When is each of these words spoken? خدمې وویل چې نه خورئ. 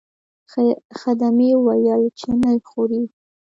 خدمې 0.99 1.49
وویل 1.65 2.03
چې 2.19 2.29
نه 2.41 2.51
خورئ. 2.67 3.03